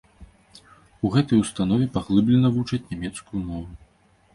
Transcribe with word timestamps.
У 1.09 1.11
гэтай 1.17 1.37
установе 1.43 1.85
паглыблена 1.99 2.47
вучаць 2.59 2.85
нямецкую 2.97 3.49
мову. 3.49 3.69